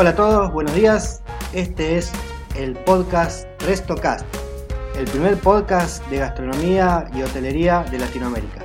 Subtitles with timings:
[0.00, 1.22] Hola a todos, buenos días.
[1.52, 2.10] Este es
[2.56, 4.24] el podcast RestoCast,
[4.96, 8.64] el primer podcast de gastronomía y hotelería de Latinoamérica.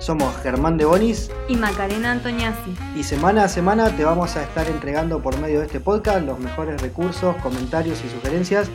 [0.00, 2.76] Somos Germán de Bonis y Macarena Antoniazzi.
[2.96, 6.40] y semana a semana te vamos a estar entregando por medio de este podcast los
[6.40, 8.68] mejores recursos, comentarios y sugerencias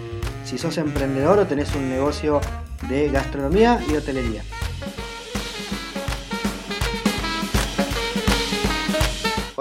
[0.45, 2.39] si sos emprendedor o tenés un negocio
[2.88, 4.43] de gastronomía y hotelería.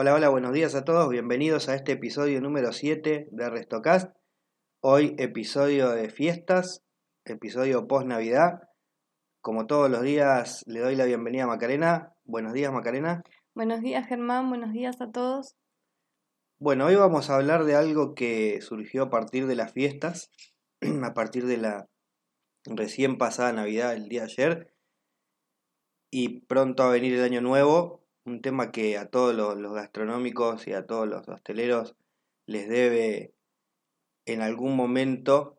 [0.00, 4.16] Hola, hola, buenos días a todos, bienvenidos a este episodio número 7 de Restocast.
[4.80, 6.84] Hoy episodio de fiestas,
[7.24, 8.60] episodio post Navidad.
[9.40, 12.14] Como todos los días le doy la bienvenida a Macarena.
[12.22, 13.24] Buenos días Macarena.
[13.56, 15.56] Buenos días Germán, buenos días a todos.
[16.60, 20.30] Bueno, hoy vamos a hablar de algo que surgió a partir de las fiestas,
[21.02, 21.88] a partir de la
[22.66, 24.74] recién pasada Navidad el día de ayer
[26.12, 27.97] y pronto a venir el año nuevo,
[28.28, 31.96] un tema que a todos los, gastronómicos y a todos los hosteleros
[32.46, 33.34] les debe
[34.26, 35.58] en algún momento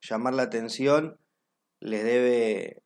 [0.00, 1.20] llamar la atención,
[1.80, 2.82] les debe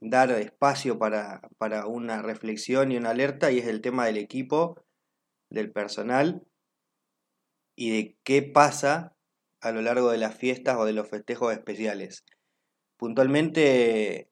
[0.00, 4.84] dar espacio para, para una reflexión y una alerta y es el tema del equipo,
[5.50, 6.46] del personal
[7.76, 9.16] y de qué pasa
[9.60, 12.24] a lo largo de las fiestas o de los festejos especiales.
[12.96, 14.30] Puntualmente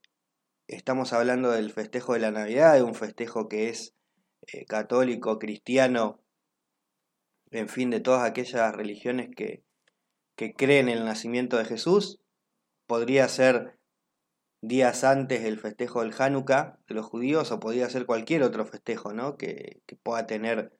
[0.68, 3.97] estamos hablando del festejo de la Navidad, de un festejo que es
[4.46, 6.20] eh, católico, cristiano,
[7.50, 9.62] en fin, de todas aquellas religiones que,
[10.36, 12.20] que creen en el nacimiento de Jesús.
[12.86, 13.78] Podría ser
[14.60, 19.12] días antes del festejo del Hanukkah de los judíos o podría ser cualquier otro festejo
[19.12, 19.36] ¿no?
[19.36, 20.72] que, que pueda tener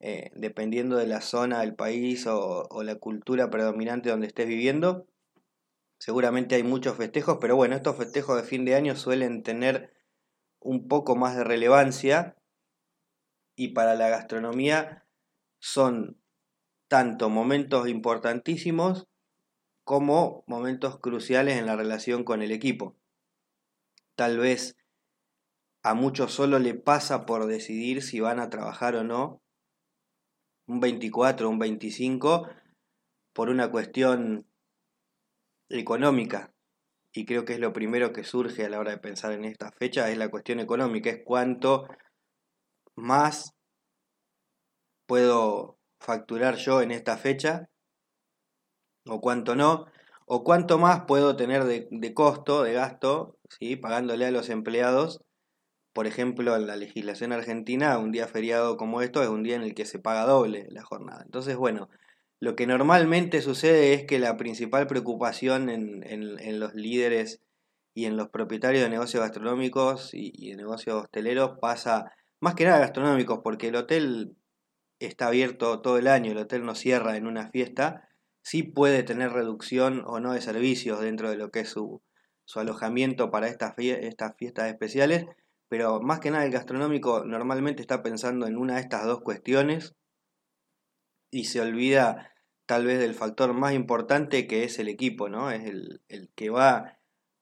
[0.00, 5.06] eh, dependiendo de la zona del país o, o, la cultura predominante donde estés viviendo.
[5.98, 9.92] Seguramente hay muchos festejos, pero bueno, estos festejos de fin de año suelen tener
[10.60, 12.37] un poco más de relevancia
[13.58, 15.04] y para la gastronomía
[15.58, 16.22] son
[16.86, 19.08] tanto momentos importantísimos
[19.82, 22.96] como momentos cruciales en la relación con el equipo.
[24.14, 24.76] Tal vez
[25.82, 29.42] a muchos solo le pasa por decidir si van a trabajar o no
[30.68, 32.48] un 24 o un 25
[33.32, 34.46] por una cuestión
[35.68, 36.54] económica.
[37.12, 39.72] Y creo que es lo primero que surge a la hora de pensar en esta
[39.72, 41.88] fecha, es la cuestión económica, es cuánto
[42.98, 43.54] más
[45.06, 47.68] puedo facturar yo en esta fecha
[49.06, 49.86] o cuánto no,
[50.26, 53.76] o cuánto más puedo tener de, costo, de gasto, ¿sí?
[53.76, 55.22] pagándole a los empleados
[55.98, 59.62] por ejemplo, en la legislación argentina, un día feriado como esto es un día en
[59.62, 61.22] el que se paga doble la jornada.
[61.24, 61.88] Entonces, bueno,
[62.38, 67.40] lo que normalmente sucede es que la principal preocupación en, en, en los líderes
[67.94, 72.64] y en los propietarios de negocios gastronómicos y, y, de negocios hosteleros pasa más que
[72.64, 74.36] nada gastronómicos, porque el hotel
[75.00, 78.08] está abierto todo el año, el hotel no cierra en una fiesta,
[78.42, 82.02] sí puede tener reducción o no de servicios dentro de lo que es su,
[82.54, 85.26] alojamiento para estas, estas fiestas especiales,
[85.68, 89.94] pero más que nada el gastronómico normalmente está pensando en una de estas dos cuestiones
[91.30, 92.32] y se olvida
[92.66, 95.50] tal vez del factor más importante que es el equipo, ¿no?
[95.50, 96.00] Es el,
[96.34, 96.98] que va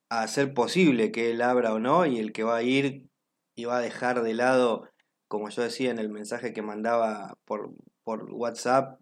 [0.09, 3.09] a hacer posible que él abra o no y el que va a ir
[3.57, 4.89] y va a dejar de lado,
[5.27, 7.75] como yo decía en el mensaje que mandaba por,
[8.05, 9.01] WhatsApp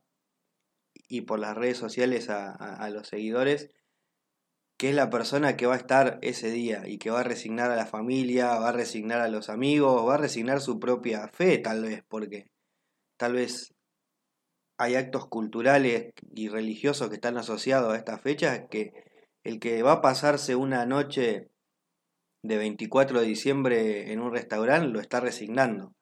[1.09, 3.69] y por las redes sociales a, a los seguidores,
[4.79, 7.71] que es la persona que va a estar ese día y que va a resignar
[7.71, 11.59] a la familia, va a resignar a los amigos, va a resignar su propia fe
[11.59, 12.49] tal vez, porque
[13.19, 13.75] tal vez
[14.79, 18.93] hay actos culturales y religiosos que están asociados a estas fechas que
[19.45, 21.51] el que va a pasarse una noche
[22.45, 25.95] de 24 de diciembre en un restaurante lo está resignando,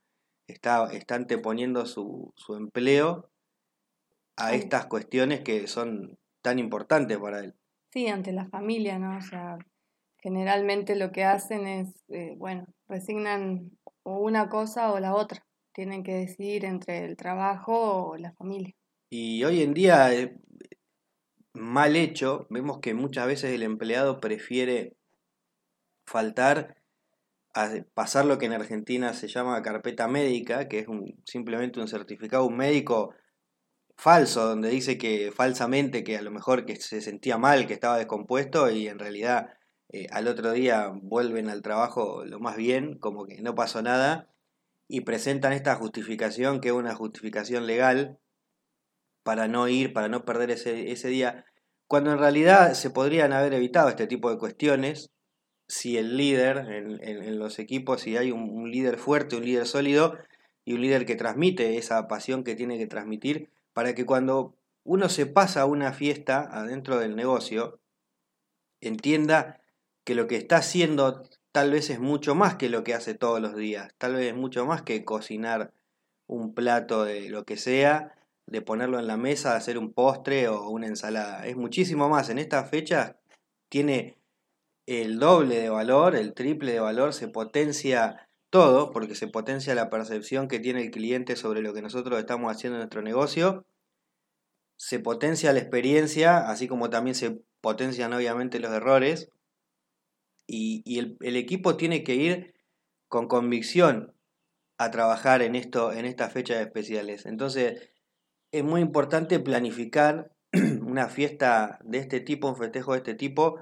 [0.48, 3.30] está, está anteponiendo su, su empleo
[4.36, 7.54] a estas cuestiones que son tan importantes para él.
[7.92, 9.16] Sí, ante la familia, ¿no?
[9.16, 9.56] O sea,
[10.18, 13.70] generalmente lo que hacen es, eh, bueno, resignan
[14.02, 15.46] o una cosa o la otra.
[15.72, 18.74] Tienen que decidir entre el trabajo o la familia.
[19.10, 20.36] Y hoy en día, eh,
[21.52, 24.96] mal hecho, vemos que muchas veces el empleado prefiere
[26.04, 26.76] faltar
[27.54, 31.88] a pasar lo que en Argentina se llama carpeta médica, que es un, simplemente un
[31.88, 33.14] certificado, un médico
[33.96, 37.98] falso, donde dice que falsamente que a lo mejor que se sentía mal, que estaba
[37.98, 39.50] descompuesto y en realidad
[39.90, 44.30] eh, al otro día vuelven al trabajo lo más bien, como que no pasó nada,
[44.88, 48.18] y presentan esta justificación que es una justificación legal
[49.22, 51.44] para no ir, para no perder ese, ese día,
[51.86, 55.10] cuando en realidad se podrían haber evitado este tipo de cuestiones
[55.72, 59.66] si el líder en, en, los equipos, si hay un, un líder fuerte, un líder
[59.66, 60.18] sólido
[60.66, 64.54] y un líder que transmite esa pasión que tiene que transmitir, para que cuando
[64.84, 67.80] uno se pasa a una fiesta adentro del negocio,
[68.82, 69.62] entienda
[70.04, 71.22] que lo que está haciendo
[71.52, 74.34] tal vez es mucho más que lo que hace todos los días, tal vez es
[74.34, 75.72] mucho más que cocinar
[76.26, 78.14] un plato de lo que sea,
[78.46, 81.46] de ponerlo en la mesa, de hacer un postre o una ensalada.
[81.46, 82.28] Es muchísimo más.
[82.28, 83.16] En esta fecha
[83.70, 84.21] tiene
[84.86, 89.90] el doble de valor, el triple de valor, se potencia todo, porque se potencia la
[89.90, 93.64] percepción que tiene el cliente sobre lo que nosotros estamos haciendo en nuestro negocio,
[94.76, 99.30] se potencia la experiencia, así como también se potencian obviamente los errores,
[100.46, 102.54] y, el, el, equipo tiene que ir
[103.08, 104.12] con convicción
[104.76, 107.24] a trabajar en, esto, en estas fechas especiales.
[107.24, 107.90] Entonces,
[108.50, 110.32] es muy importante planificar
[110.82, 113.60] una fiesta de este tipo, un festejo de este tipo,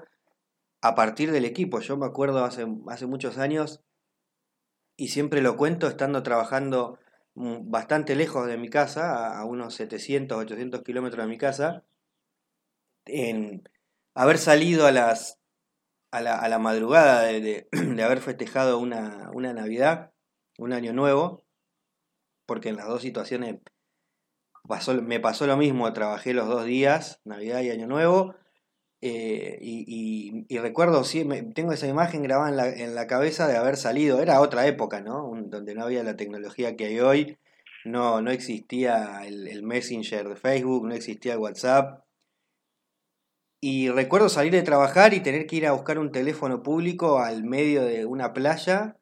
[0.81, 1.79] a partir del equipo.
[1.79, 3.83] Yo me acuerdo hace, hace muchos años,
[4.97, 6.99] y siempre lo cuento, estando trabajando
[7.35, 11.83] mm, bastante lejos de mi casa, a unos 700, 800 kilómetros de mi casa,
[13.05, 13.67] en
[14.13, 15.37] haber salido a las
[16.11, 20.11] a la, madrugada de, de, haber festejado una, una Navidad,
[20.57, 21.45] un año nuevo,
[22.45, 23.61] porque en las dos situaciones
[25.01, 28.35] me pasó lo mismo, trabajé los dos días, Navidad y Año Nuevo,
[29.01, 33.75] eh, y, recuerdo, sí, tengo esa imagen grabada en la, en la, cabeza de haber
[33.75, 35.31] salido, era otra época, ¿no?
[35.45, 37.37] donde no había la tecnología que hay hoy,
[37.83, 42.03] no, no existía el, Messenger de Facebook, no existía el WhatsApp.
[43.59, 47.43] Y recuerdo salir de trabajar y tener que ir a buscar un teléfono público al
[47.43, 48.97] medio de una playa,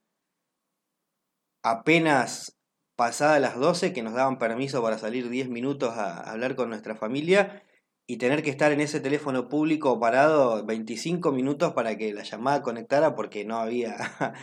[1.63, 2.57] apenas
[2.95, 6.95] pasadas las 12 que nos daban permiso para salir 10 minutos a hablar con nuestra
[6.95, 7.63] familia
[8.09, 12.63] y tener que estar en ese teléfono público parado 25 minutos para que la llamada
[12.63, 13.97] conectara porque no había,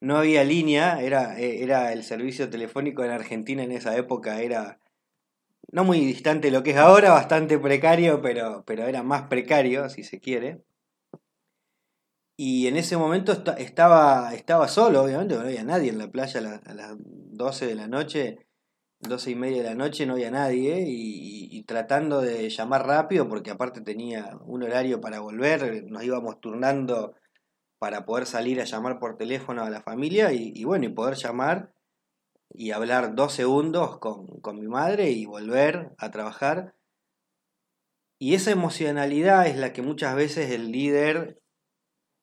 [0.00, 4.78] no había línea, era, eh, era el servicio telefónico en Argentina en esa época, era
[5.72, 9.90] no muy distante de lo que es ahora, bastante precario, pero, pero era más precario,
[9.90, 10.62] si se quiere.
[12.36, 16.74] Y en ese momento estaba, estaba solo, obviamente, no había nadie en la playa a,
[16.74, 18.45] las 12 de la noche,
[19.00, 23.50] 12 y media de la noche, no había nadie, y, tratando de llamar rápido, porque
[23.50, 27.14] aparte tenía un horario para volver, nos íbamos turnando
[27.78, 31.72] para poder salir a llamar por teléfono a la familia, y, bueno, y poder llamar
[32.50, 36.74] y hablar dos segundos con, con mi madre y volver a trabajar.
[38.18, 41.40] Y esa emocionalidad es la que muchas veces el líder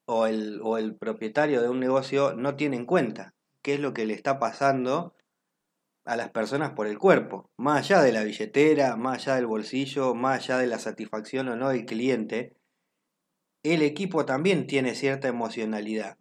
[0.06, 3.94] o el, o el propietario de un negocio no tiene en cuenta qué es lo
[3.94, 5.14] que le está pasando
[6.06, 10.14] a las personas por el cuerpo, más allá de la billetera, más allá del bolsillo,
[10.14, 12.56] más allá de la satisfacción o no del cliente,
[13.64, 16.18] el equipo también tiene cierta emocionalidad.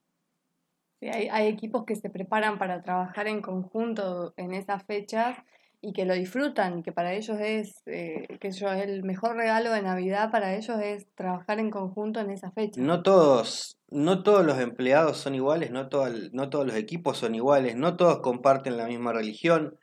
[1.01, 5.39] hay, hay, equipos que se preparan para trabajar en conjunto en esas fechas
[5.85, 9.73] y que lo disfrutan y que para ellos es, eh, que yo, el mejor regalo
[9.73, 12.81] de Navidad para ellos es trabajar en conjunto en esa fecha.
[12.81, 15.89] No todos, no todos los empleados son iguales, no,
[16.33, 19.77] no todos los equipos son iguales, no todos comparten la misma religión,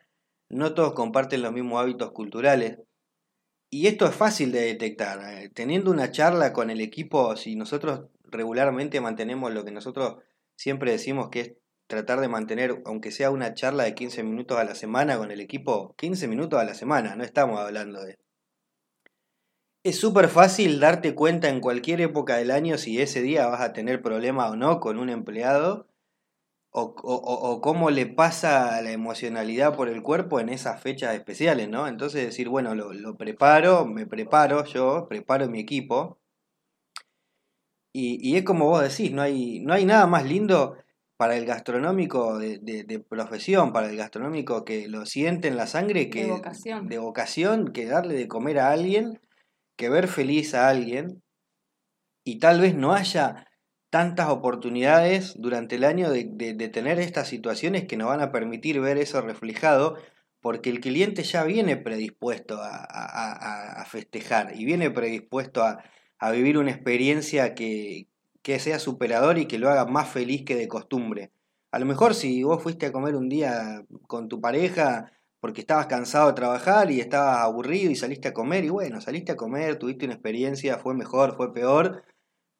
[0.48, 2.78] no todos comparten los mismos hábitos culturales.
[3.68, 5.20] Y esto es fácil de detectar.
[5.34, 10.16] Eh, teniendo una charla con el equipo, si nosotros regularmente mantenemos lo que nosotros
[10.56, 11.52] siempre decimos que es
[11.90, 15.40] tratar de mantener, aunque sea una charla de 15 minutos a la semana con el
[15.40, 18.16] equipo, 15 minutos a la semana, no estamos hablando de...
[19.82, 23.72] Es súper fácil darte cuenta en cualquier época del año si ese día vas a
[23.72, 25.88] tener problema o no con un empleado,
[26.72, 31.88] o, o, cómo le pasa la emocionalidad por el cuerpo en esas fechas especiales, ¿no?
[31.88, 36.20] Entonces decir, bueno, lo, preparo, me preparo yo, preparo mi equipo,
[37.92, 40.76] y, y, es como vos decís, no hay, no hay nada más lindo
[41.20, 46.24] para el gastronómico de, profesión, para el gastronómico que lo siente en la sangre, que,
[46.24, 46.88] de vocación.
[46.88, 49.20] de vocación, que darle de comer a alguien,
[49.76, 51.22] que ver feliz a alguien,
[52.24, 53.46] y tal vez no haya
[53.90, 56.24] tantas oportunidades durante el año de,
[56.72, 59.98] tener estas situaciones que nos van a permitir ver eso reflejado,
[60.40, 65.84] porque el cliente ya viene predispuesto a, festejar y viene predispuesto a,
[66.18, 68.09] a vivir una experiencia que,
[68.42, 71.32] que sea superador y que lo haga más feliz que de costumbre.
[71.72, 75.86] A lo mejor si vos fuiste a comer un día con tu pareja porque estabas
[75.86, 79.78] cansado de trabajar y estabas aburrido y saliste a comer y bueno, saliste a comer,
[79.78, 82.04] tuviste una experiencia, fue mejor, fue peor,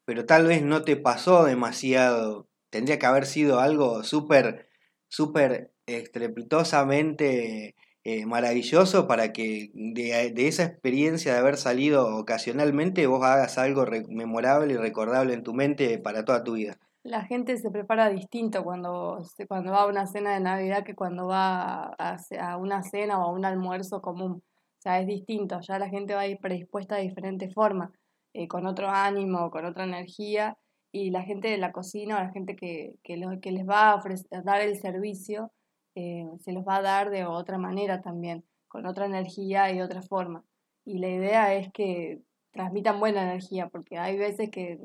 [0.05, 2.49] pero tal vez no te pasó demasiado.
[2.71, 4.69] Tendría que haber sido algo súper,
[5.09, 13.59] súper estrepitosamente eh, maravilloso para que de, esa experiencia de haber salido ocasionalmente vos hagas
[13.59, 16.78] algo memorable y recordable en tu mente para toda tu vida.
[17.02, 21.26] La gente se prepara distinto cuando, cuando va a una cena de Navidad que cuando
[21.26, 24.42] va a, una cena o a un almuerzo común.
[24.42, 27.92] O sea, es distinto, ya la gente va a ir predispuesta de diferente forma,
[28.33, 30.57] eh, con otro ánimo, con otra energía,
[30.92, 33.95] y la gente de la cocina o la gente que, que, que les va a,
[33.97, 35.52] ofrecer, dar el servicio,
[35.94, 40.02] eh, se los va a dar de otra manera también, con otra energía y otra
[40.02, 40.44] forma.
[40.85, 44.78] Y la idea es que transmitan buena energía, porque hay veces que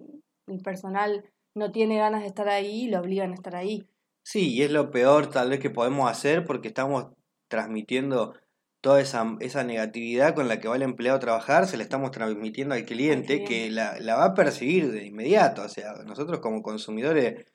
[0.47, 1.23] el personal
[1.55, 3.87] no tiene ganas de estar ahí y lo obligan a estar ahí.
[4.23, 7.07] Sí, y es lo peor tal vez que podemos hacer porque estamos
[7.47, 8.33] transmitiendo
[8.81, 12.11] toda esa, esa negatividad con la que va el empleado a trabajar, se la estamos
[12.11, 15.63] transmitiendo al cliente, que la, la, va a percibir de inmediato.
[15.63, 17.45] O sea, nosotros como consumidores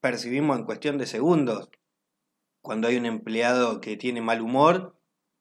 [0.00, 1.70] percibimos en cuestión de segundos
[2.62, 4.96] cuando hay un empleado que tiene mal humor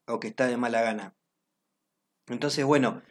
[0.07, 1.15] o que está de mala gana.
[2.27, 3.01] Entonces, bueno,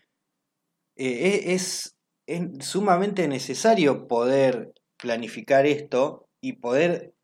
[0.96, 1.96] eh, e, es,
[2.26, 7.14] es sumamente necesario poder planificar esto y poder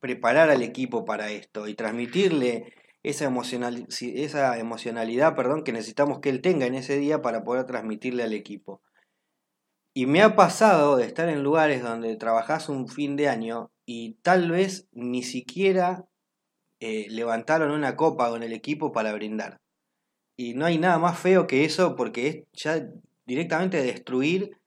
[0.00, 6.30] preparar al equipo para esto y transmitirle esa, emocional, esa emocionalidad perdón, que necesitamos que
[6.30, 8.82] él tenga en ese día para poder transmitirle al equipo.
[9.94, 14.14] Y me ha pasado de estar en lugares donde trabajás un fin de año y
[14.22, 16.06] tal vez ni siquiera
[16.86, 19.56] eh, levantaron una copa con el equipo para brindar.
[20.36, 22.86] Y no hay nada más feo que eso porque es ya
[23.24, 24.58] directamente destruir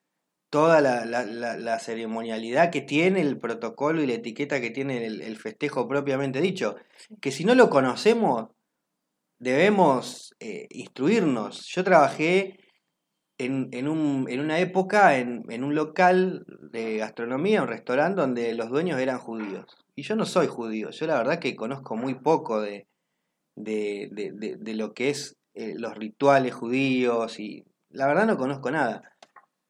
[0.49, 6.41] toda la, ceremonialidad que tiene, el protocolo y la etiqueta que tiene el, festejo propiamente
[6.41, 6.77] dicho.
[7.21, 8.47] Que si no lo conocemos,
[9.37, 11.67] debemos eh, instruirnos.
[11.67, 12.57] Yo trabajé
[13.37, 18.55] en, en, un, en una época en, en, un local de gastronomía, un restaurante donde
[18.55, 19.67] los dueños eran judíos.
[19.97, 22.87] Y yo no soy judío, yo la verdad que conozco muy poco de,
[23.55, 29.17] de, de, lo que es eh, los rituales judíos y la verdad no conozco nada.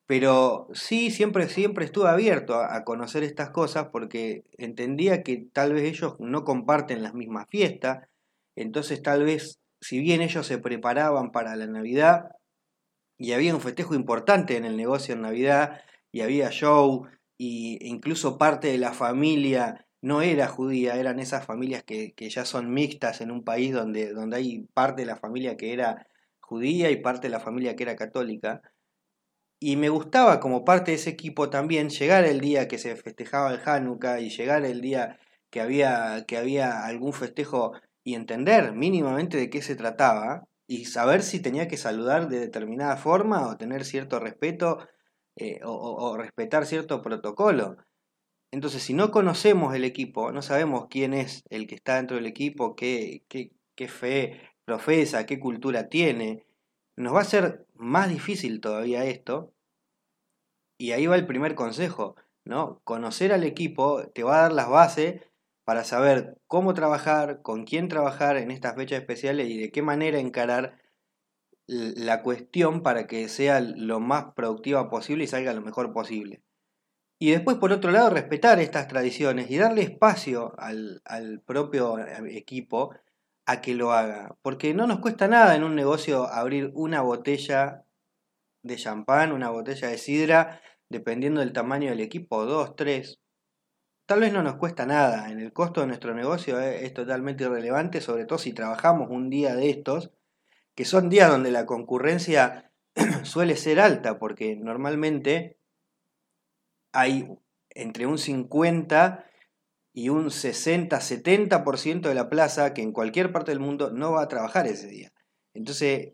[0.05, 5.84] Pero sí, siempre, siempre estuve abierto a, conocer estas cosas porque entendía que tal vez
[5.84, 8.10] ellos no comparten las mismas fiestas,
[8.57, 12.31] entonces tal vez, si bien ellos se preparaban para la Navidad
[13.17, 15.79] y había un festejo importante en el negocio en Navidad
[16.12, 17.07] y había show
[17.38, 22.46] y incluso parte de la familia no era judía, eran esas familias que, que ya
[22.46, 26.08] son mixtas en un país donde, donde hay parte de la familia que era
[26.39, 28.62] judía y parte de la familia que era católica.
[29.60, 33.51] Y me gustaba como parte de ese equipo también llegar el día que se festejaba
[33.51, 37.74] el Hanukkah y llegar el día que había, que había algún festejo
[38.04, 42.98] y entender mínimamente de qué se trataba y saber si tenía que saludar de determinada
[42.98, 44.80] forma o tener cierto respeto
[45.36, 47.77] eh, o, respetar cierto protocolo.
[48.51, 52.25] Entonces, si no conocemos el equipo, no sabemos quién es el que está dentro del
[52.25, 56.46] equipo, qué, qué, qué fe profesa, qué cultura tiene,
[56.98, 59.54] nos va a ser más difícil todavía esto.
[60.80, 62.82] Y ahí va el primer consejo, ¿no?
[62.84, 65.22] Conocer al equipo te va a dar las bases
[65.63, 70.20] para saber cómo trabajar, con quién trabajar en estas fechas especiales y de qué manera
[70.20, 70.80] encarar
[71.68, 76.42] la cuestión para que sea lo más productiva posible y salga lo mejor posible.
[77.19, 81.97] Y después, por otro lado, respetar estas tradiciones y darle espacio al, al propio
[82.27, 82.93] equipo
[83.47, 84.36] a que lo haga.
[84.41, 87.86] Porque no nos cuesta nada en un negocio abrir una botella
[88.62, 93.19] de champán, una botella de sidra, dependiendo del tamaño del equipo, dos, tres.
[94.05, 95.29] Tal vez no nos cuesta nada.
[95.31, 99.55] En el costo de nuestro negocio es, totalmente irrelevante, sobre todo si trabajamos un día
[99.55, 100.12] de estos,
[100.75, 102.71] que son días donde la concurrencia
[103.24, 105.56] suele ser alta, porque normalmente
[106.91, 107.27] hay
[107.70, 109.25] entre un 50
[109.94, 114.27] y un 60-70% de la plaza que en cualquier parte del mundo no va a
[114.27, 115.12] trabajar ese día.
[115.53, 116.13] Entonces,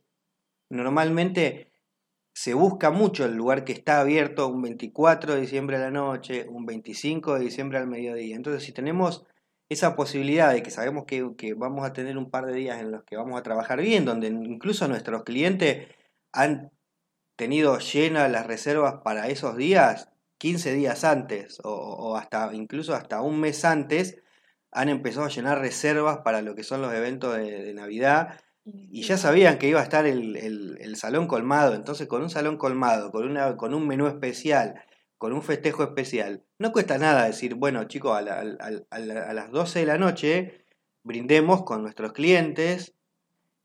[0.70, 1.74] normalmente
[2.34, 6.48] se busca mucho el lugar que está abierto un 24 de diciembre a la noche,
[6.50, 8.36] un 25 de diciembre al mediodía.
[8.36, 9.26] Entonces, si tenemos
[9.70, 12.92] esa posibilidad de que sabemos que, que, vamos a tener un par de días en
[12.92, 15.88] los que vamos a trabajar bien, donde incluso nuestros clientes
[16.32, 16.72] han
[17.36, 23.40] tenido llenas las reservas para esos días, 15 días antes o, hasta incluso hasta un
[23.40, 24.18] mes antes
[24.72, 29.18] han empezado a llenar reservas para lo que son los eventos de, Navidad y ya
[29.18, 33.58] sabían que iba a estar el, salón colmado, entonces con un salón colmado, con, una,
[33.58, 34.76] con un menú especial,
[35.18, 39.86] con un festejo especial, no cuesta nada decir, bueno chicos, a, a, las 12 de
[39.86, 40.66] la noche
[41.04, 42.94] brindemos con nuestros clientes,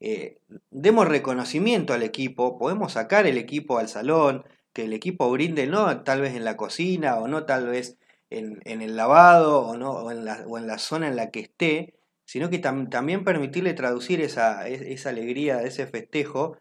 [0.01, 0.39] eh,
[0.71, 4.45] demos reconocimiento al equipo, podemos sacar el equipo al salón,
[4.79, 7.99] que el equipo brinde, no tal vez en la cocina o no tal vez
[8.31, 11.41] en, el lavado o, no, o, en la, o en la zona en la que
[11.41, 16.59] esté, sino que también permitirle traducir esa, esa alegría ese festejo,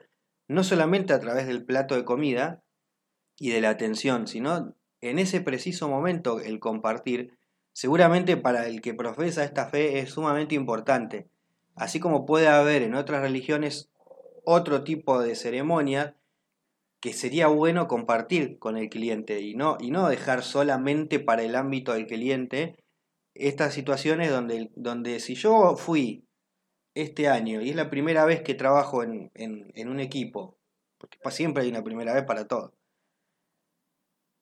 [0.47, 2.63] no solamente a través del plato de comida
[3.37, 7.37] y de la atención, sino en ese preciso momento el compartir,
[7.71, 11.27] seguramente para el que profesa esta fe es sumamente importante.
[11.75, 13.91] Así como puede haber en otras religiones
[14.43, 16.16] otro tipo de ceremonia
[16.99, 21.55] que sería bueno compartir con el cliente y no, y no dejar solamente para el
[21.55, 22.75] ámbito del cliente
[23.35, 26.25] estas situaciones donde, donde si yo fui
[26.95, 30.57] este año y es la primera vez que trabajo en, en un equipo,
[30.97, 32.73] porque siempre hay una primera vez para todo,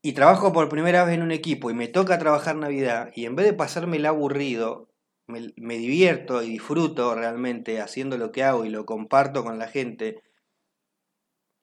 [0.06, 3.36] y trabajo por primera vez en un equipo y me toca trabajar Navidad y en
[3.36, 4.88] vez de pasarme el aburrido,
[5.26, 10.22] me, divierto y disfruto realmente haciendo lo que hago y lo comparto con la gente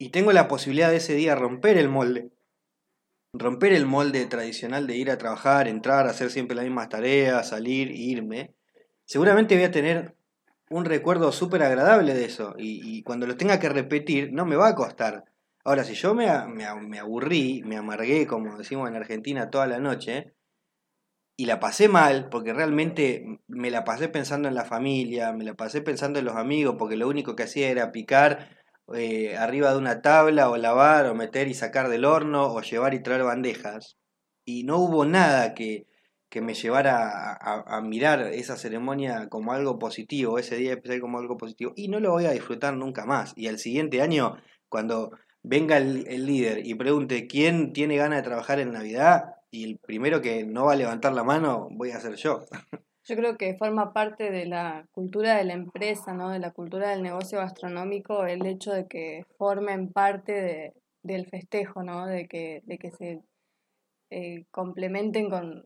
[0.02, 2.32] y tengo la posibilidad de ese día romper el molde,
[3.32, 7.92] romper el molde tradicional de ir a trabajar, entrar, hacer siempre las mismas tareas, salir,
[7.92, 8.52] irme,
[9.04, 10.16] seguramente voy a tener
[10.70, 14.70] un recuerdo súper agradable de eso y, cuando lo tenga que repetir no me va
[14.70, 15.22] a costar.
[15.62, 20.34] Ahora, si yo me, me, aburrí, me amargué, como decimos en Argentina, toda la noche,
[21.36, 25.54] y la pasé mal, porque realmente me la pasé pensando en la familia, me la
[25.54, 28.61] pasé pensando en los amigos, porque lo único que hacía era picar
[28.94, 32.94] eh, arriba de una tabla, o lavar, o meter y sacar del horno, o llevar
[32.94, 33.96] y traer bandejas,
[34.44, 35.86] y no hubo nada que,
[36.32, 41.36] que me llevara a, mirar esa ceremonia como algo positivo, ese día especial como algo
[41.36, 43.34] positivo, y no lo voy a disfrutar nunca más.
[43.36, 44.36] Y al siguiente año,
[44.70, 45.10] cuando
[45.42, 50.22] venga el, líder y pregunte quién tiene ganas de trabajar en Navidad y el primero
[50.22, 52.46] que no va a levantar la mano voy a ser yo.
[53.04, 56.30] Yo creo que forma parte de la cultura de la empresa, ¿no?
[56.30, 61.82] de la cultura del negocio gastronómico, el hecho de que formen parte de, del festejo,
[61.82, 62.06] ¿no?
[62.06, 63.22] de, que, de que se
[64.10, 65.64] eh, complementen con,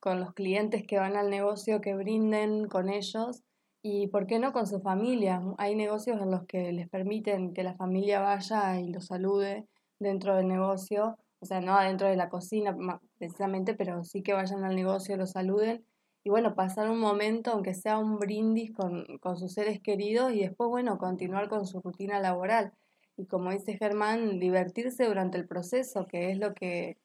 [0.00, 3.44] con los clientes que van al negocio, que brinden con ellos
[3.80, 5.40] y por qué no con su familia.
[5.58, 9.68] Hay negocios en los que les permiten que la familia vaya y lo salude
[10.00, 12.76] dentro del negocio, o sea, no dentro de la cocina
[13.18, 15.84] precisamente, pero sí que vayan al negocio, lo saluden
[16.26, 20.40] y bueno, pasar un momento, aunque sea un brindis con, con sus seres queridos y
[20.40, 22.72] después, bueno, continuar con su rutina laboral.
[23.16, 26.98] Y como dice Germán, divertirse durante el proceso, que es lo que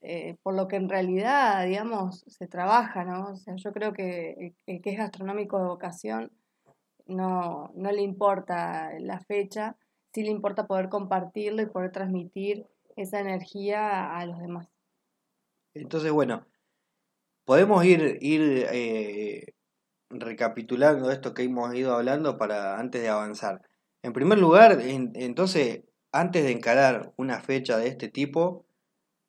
[0.00, 3.32] eh, por lo que en realidad, digamos, se trabaja, ¿no?
[3.32, 6.32] O sea, yo creo que el que es gastronómico de vocación
[7.04, 9.76] no, no le importa la fecha,
[10.14, 14.66] sí le importa poder compartirlo y poder transmitir esa energía a los demás.
[15.74, 16.46] Entonces, bueno,
[17.44, 19.54] podemos ir, ir eh,
[20.10, 23.62] recapitulando esto que hemos ido hablando para antes de avanzar.
[24.02, 28.66] En primer lugar, entonces, antes de encarar una fecha de este tipo,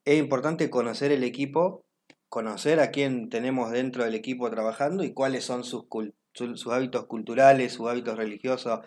[0.06, 1.86] es importante conocer el equipo,
[2.30, 5.86] conocer a quién tenemos dentro del equipo trabajando y cuáles son sus,
[6.34, 8.82] sus hábitos culturales, sus hábitos religiosos,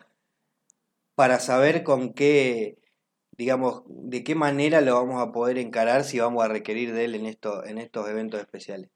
[1.15, 2.79] para saber con qué,
[3.33, 7.15] digamos, de qué manera lo vamos a poder encarar si vamos a requerir de él
[7.15, 8.91] en, esto, en estos eventos especiales.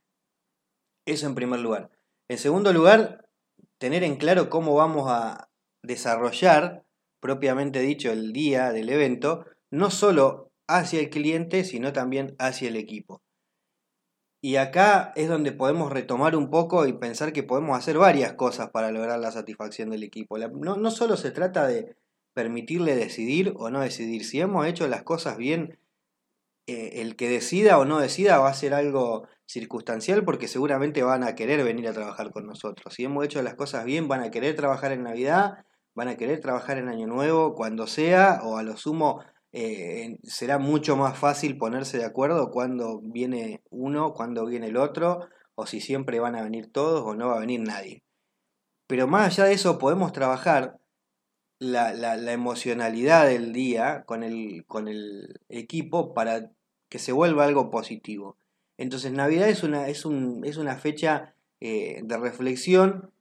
[1.06, 1.90] Eso en primer lugar.
[2.28, 3.28] En segundo lugar,
[3.78, 5.48] tener en claro cómo vamos a
[5.82, 6.84] desarrollar,
[7.20, 12.76] propiamente dicho, el día del evento, no solo hacia el cliente, sino también hacia el
[12.76, 13.22] equipo.
[14.42, 18.70] Y acá es donde podemos retomar un poco y pensar que podemos hacer varias cosas
[18.70, 20.38] para lograr la satisfacción del equipo.
[20.38, 21.96] No, no solo se trata de
[22.32, 24.24] permitirle decidir o no decidir.
[24.24, 25.78] Si hemos hecho las cosas bien,
[26.66, 31.24] eh, el que decida o no decida va a ser algo circunstancial porque seguramente van
[31.24, 32.94] a querer venir a trabajar con nosotros.
[32.94, 36.40] Si hemos hecho las cosas bien, van a querer trabajar en Navidad, van a querer
[36.40, 41.58] trabajar en Año Nuevo, cuando sea, o a lo sumo eh, será mucho más fácil
[41.58, 46.42] ponerse de acuerdo cuando viene uno, cuando viene el otro, o si siempre van a
[46.42, 48.02] venir todos o no va a venir nadie.
[48.86, 50.79] Pero más allá de eso podemos trabajar
[51.60, 56.50] la, la, emocionalidad del día con el, con el equipo para
[56.88, 58.38] que se vuelva algo positivo.
[58.78, 63.12] Entonces Navidad es una, es un, es una fecha eh, de reflexión,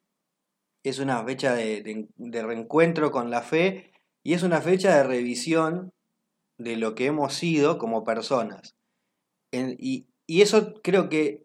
[0.84, 3.92] es una fecha de, de reencuentro con la fe
[4.24, 5.92] y es una fecha de revisión
[6.58, 8.76] de lo que hemos sido como personas.
[9.52, 11.44] y, eso creo que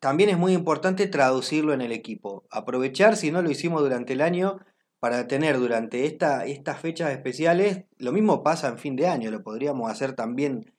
[0.00, 2.44] también es muy importante traducirlo en el equipo.
[2.50, 4.58] Aprovechar, si no lo hicimos durante el año,
[5.02, 9.42] para tener durante esta, estas fechas especiales, lo mismo pasa en fin de año, lo
[9.42, 10.72] podríamos hacer también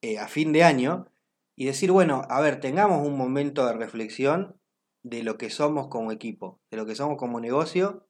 [0.00, 1.12] eh, a fin de año,
[1.56, 4.58] y decir, bueno, a ver, tengamos un momento de reflexión
[5.02, 8.08] de lo que somos como equipo, de lo que somos como negocio,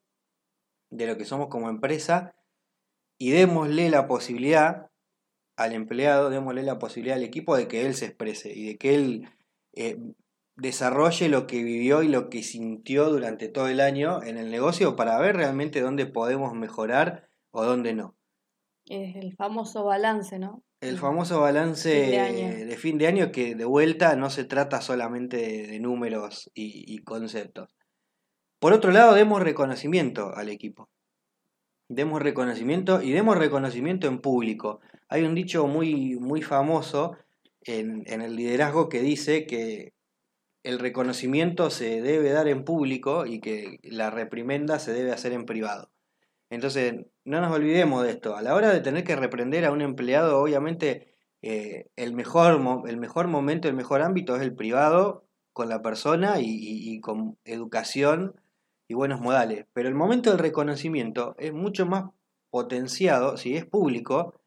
[0.89, 2.37] de lo que somos como empresa,
[3.19, 4.93] y démosle la posibilidad
[5.57, 8.95] al empleado, démosle la posibilidad al equipo de que él se exprese y de que
[8.95, 9.29] él
[9.73, 9.99] eh,
[10.61, 14.95] desarrolle lo que vivió y lo que sintió durante todo el año en el negocio
[14.95, 18.15] para ver realmente dónde podemos mejorar o dónde no.
[18.87, 20.63] Es el famoso balance, ¿no?
[20.81, 25.79] El famoso balance de, fin de año que de vuelta no se trata solamente de,
[25.79, 27.69] números y, y conceptos.
[28.59, 30.89] Por otro lado, demos reconocimiento al equipo.
[31.89, 34.81] Demos reconocimiento y demos reconocimiento en público.
[35.09, 37.17] Hay un dicho muy, muy famoso
[37.63, 39.93] en, en el liderazgo que dice que
[40.63, 45.47] el reconocimiento se debe dar en público y que la reprimenda se debe hacer en
[45.47, 45.91] privado.
[46.51, 48.37] Entonces, no nos olvidemos de esto.
[48.37, 52.97] A la hora de tener que reprender a un empleado, obviamente eh, el, mejor, el
[52.97, 58.35] mejor momento, el mejor ámbito es el privado con la persona y, con educación
[58.89, 59.67] y buenos modales.
[59.73, 62.11] Pero el momento del reconocimiento es mucho más
[62.51, 64.40] potenciado si es público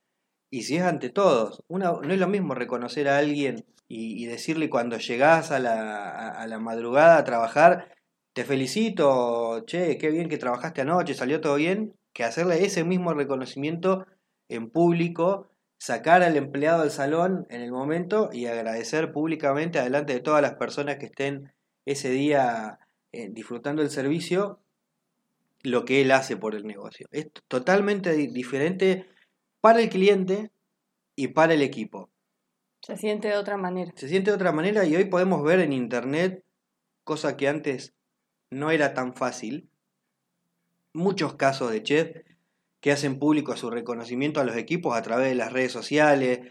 [0.54, 1.63] y si es ante todos.
[1.68, 6.60] no es lo mismo reconocer a alguien y, decirle cuando llegás a la, a la
[6.60, 7.92] madrugada a trabajar,
[8.34, 13.16] te felicito, che, qué bien que trabajaste anoche, salió todo bien, que hacerle ese mismo
[13.16, 14.06] reconocimiento
[14.48, 20.20] en público, sacar al empleado del salón en el momento y agradecer públicamente adelante de
[20.20, 21.52] todas las personas que estén
[21.86, 22.78] ese día
[23.12, 24.60] eh, disfrutando el servicio
[25.63, 27.08] lo que él hace por el negocio.
[27.12, 29.08] Es totalmente diferente
[29.63, 30.52] para el cliente
[31.15, 32.10] y para el equipo.
[32.82, 33.93] Se siente de otra manera.
[33.95, 36.43] Se siente de otra manera y hoy podemos ver en internet,
[37.06, 37.95] cosa que antes
[38.52, 39.69] no era tan fácil,
[40.91, 42.26] muchos casos de chef
[42.82, 46.41] que hacen público su reconocimiento a los equipos a través de las redes sociales,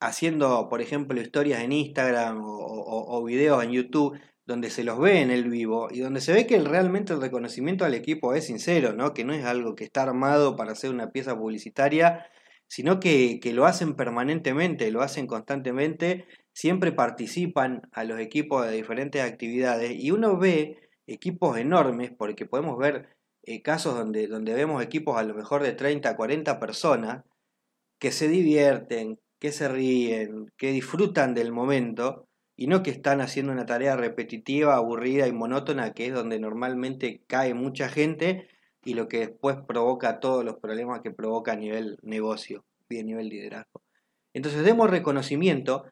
[0.00, 5.30] haciendo, por ejemplo, historias en Instagram o, videos en YouTube donde se los ve en
[5.30, 9.14] el vivo y donde se ve que realmente el reconocimiento al equipo es sincero, ¿no?
[9.14, 12.26] que no es algo que está armado para hacer una pieza publicitaria
[12.72, 16.24] sino que, lo hacen permanentemente, lo hacen constantemente,
[16.54, 22.78] siempre participan a los equipos de diferentes actividades y uno ve equipos enormes, porque podemos
[22.78, 23.10] ver
[23.42, 27.24] eh, casos donde, donde vemos equipos a lo mejor de 30, 40 personas,
[27.98, 32.26] que se divierten, que se ríen, que disfrutan del momento
[32.62, 37.24] y no que están haciendo una tarea repetitiva, aburrida y monótona, que es donde normalmente
[37.26, 38.46] cae mucha gente
[38.84, 43.02] y lo que después provoca todos los problemas que provoca a nivel negocio y a
[43.02, 43.82] nivel liderazgo.
[44.32, 45.86] Entonces demos reconocimiento.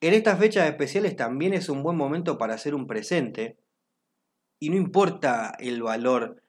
[0.00, 3.56] En estas fechas especiales también es un buen momento para hacer un presente
[4.60, 6.40] y no importa el valor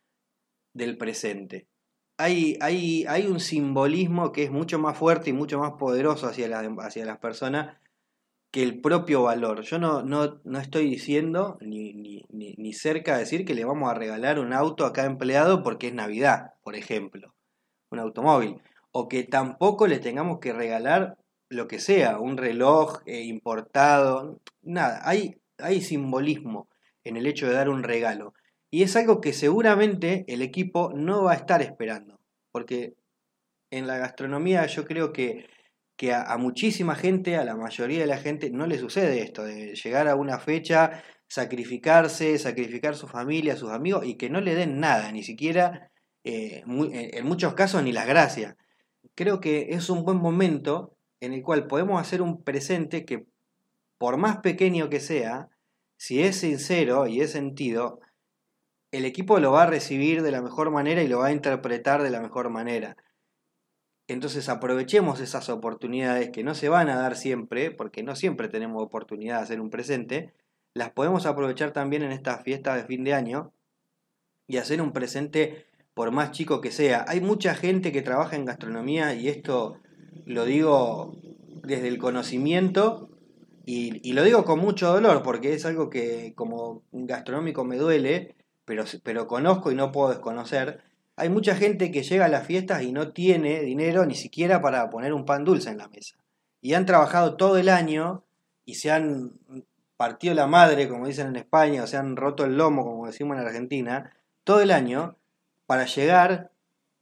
[0.75, 1.65] del presente.
[2.19, 6.59] Hay, hay, hay un simbolismo que es mucho más fuerte y mucho más poderoso hacia,
[6.59, 7.77] hacia las personas
[8.53, 9.63] que el propio valor.
[9.63, 13.89] Yo no, no, no estoy diciendo ni, ni, ni, cerca de decir que le vamos
[13.89, 17.33] a regalar un auto a cada empleado porque es Navidad, por ejemplo,
[17.89, 18.61] un automóvil.
[18.91, 21.17] O que tampoco le tengamos que regalar
[21.49, 25.01] lo que sea, un reloj eh, importado, nada.
[25.03, 26.67] Hay, hay simbolismo
[27.03, 28.35] en el hecho de dar un regalo.
[28.69, 32.19] Y es algo que seguramente el equipo no va a estar esperando.
[32.51, 32.93] Porque
[33.71, 35.47] en la gastronomía yo creo que
[35.95, 39.75] que a, muchísima gente, a la mayoría de la gente, no le sucede esto, de
[39.75, 44.79] llegar a una fecha, sacrificarse, sacrificar su familia, sus amigos, y que no le den
[44.79, 45.91] nada, ni siquiera,
[46.23, 48.55] eh, en muchos casos, ni las gracias.
[49.15, 53.25] Creo que es un buen momento en el cual podemos hacer un presente que,
[53.97, 55.49] por más pequeño que sea,
[55.97, 57.99] si es sincero y es sentido,
[58.91, 62.03] el equipo lo va a recibir de la mejor manera y lo va a interpretar
[62.03, 62.97] de la mejor manera.
[64.07, 68.83] Entonces aprovechemos esas oportunidades que no se van a dar siempre, porque no siempre tenemos
[68.83, 70.33] oportunidad de hacer un presente,
[70.73, 73.53] las podemos aprovechar también en estas fiestas de fin de año
[74.47, 77.05] y hacer un presente por más chico que sea.
[77.07, 79.79] Hay mucha gente que trabaja en gastronomía y esto
[80.25, 81.15] lo digo
[81.63, 83.09] desde el conocimiento
[83.65, 88.35] y, lo digo con mucho dolor porque es algo que como gastronómico me duele,
[88.65, 90.81] pero, pero conozco y no puedo desconocer
[91.15, 94.89] hay mucha gente que llega a las fiestas y no tiene dinero ni siquiera para
[94.89, 96.17] poner un pan dulce en la mesa.
[96.61, 98.23] Y han trabajado todo el año
[98.65, 99.33] y se han
[99.97, 103.37] partido la madre, como dicen en España, o se han roto el lomo, como decimos
[103.37, 104.11] en Argentina,
[104.43, 105.17] todo el año
[105.65, 106.51] para llegar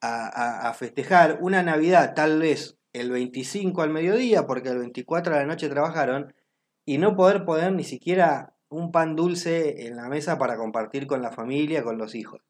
[0.01, 5.45] a, festejar una Navidad tal vez el 25 al mediodía, porque el 24 a la
[5.45, 6.33] noche trabajaron,
[6.85, 11.21] y no poder poner ni siquiera un pan dulce en la mesa para compartir con
[11.21, 12.41] la familia, con los hijos.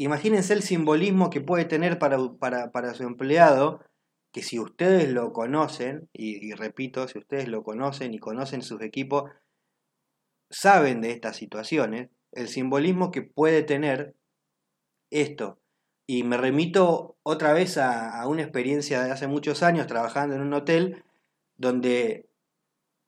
[0.00, 3.84] Imagínense el simbolismo que puede tener para, su empleado,
[4.32, 9.30] que si ustedes lo conocen, y, repito, si ustedes lo conocen y conocen sus equipos,
[10.48, 14.14] saben de estas situaciones, el simbolismo que puede tener
[15.10, 15.58] esto.
[16.06, 20.54] Y me remito otra vez a, una experiencia de hace muchos años trabajando en un
[20.54, 21.04] hotel
[21.58, 22.26] donde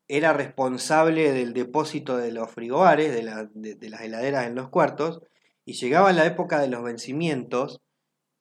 [0.08, 5.22] era responsable del depósito de los frigobares, de, de las heladeras en los cuartos,
[5.64, 7.80] y llegaba la época de los vencimientos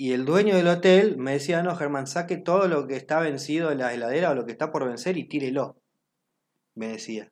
[0.02, 3.70] y el dueño del hotel me decía, no, Germán, saque todo lo que está vencido
[3.70, 5.78] de la heladera o lo que está por vencer y tírelo.
[6.76, 7.32] Me decía.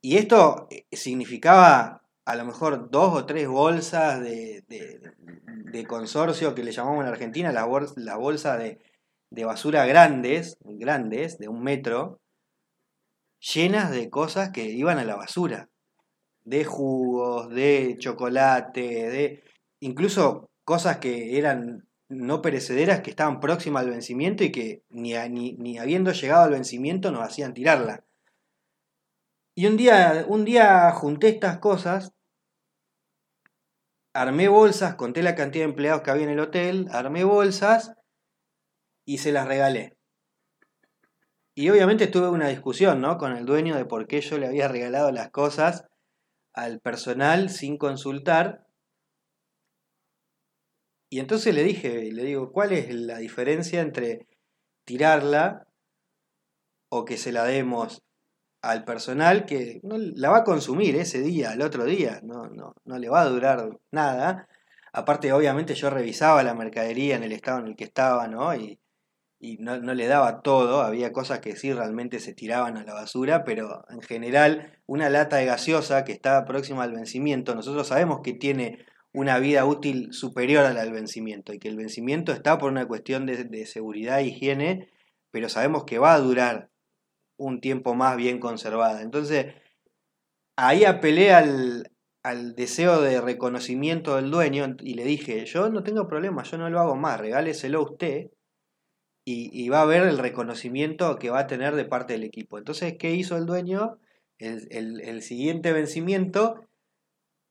[0.00, 4.64] Y esto eh, significaba a lo mejor dos o tres bolsas de,
[5.88, 8.78] consorcio que le llamamos en Argentina, las la bolsas de,
[9.30, 12.20] de basura grandes, grandes, de un metro,
[13.40, 15.69] llenas de cosas que iban a la basura.
[16.50, 19.44] De jugos, de chocolate, de
[19.80, 25.12] incluso cosas que eran no perecederas que estaban próximas al vencimiento y que ni,
[25.52, 28.04] ni, habiendo llegado al vencimiento nos hacían tirarla.
[29.54, 32.12] Y un día, un día junté estas cosas,
[34.12, 37.94] armé bolsas, conté la cantidad de empleados que había en el hotel, armé bolsas
[39.06, 39.96] y se las regalé.
[41.54, 43.18] Y obviamente tuve una discusión ¿no?
[43.18, 45.89] con el dueño de por qué yo le había regalado las cosas
[46.52, 48.66] al personal sin consultar
[51.10, 54.28] y entonces le dije, le digo, ¿cuál es la diferencia entre
[54.84, 55.66] tirarla
[56.88, 58.02] o que se la demos
[58.62, 62.74] al personal que no, la va a consumir ese día, al otro día, no, no,
[62.84, 64.48] no le va a durar nada?
[64.92, 68.54] Aparte, obviamente yo revisaba la mercadería en el estado en el que estaba, ¿no?
[68.54, 68.78] Y,
[69.42, 72.92] y no, no, le daba todo, había cosas que sí realmente se tiraban a la
[72.92, 78.20] basura, pero en general una lata de gaseosa que está próxima al vencimiento, nosotros sabemos
[78.22, 82.58] que tiene una vida útil superior a la del vencimiento y que el vencimiento está
[82.58, 84.90] por una cuestión de, seguridad e higiene,
[85.30, 86.68] pero sabemos que va a durar
[87.38, 89.00] un tiempo más bien conservada.
[89.00, 89.54] Entonces,
[90.56, 91.90] ahí apelé al,
[92.22, 96.68] al deseo de reconocimiento del dueño y le dije, yo no tengo problema, yo no
[96.68, 98.26] lo hago más, regáleselo a usted
[99.24, 102.58] y, va a ver el reconocimiento que va a tener de parte del equipo.
[102.58, 103.98] Entonces, ¿qué hizo el dueño?
[104.38, 106.66] el, el siguiente vencimiento